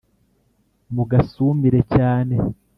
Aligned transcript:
mugasumire 0.93 1.79
cyane 1.95 2.35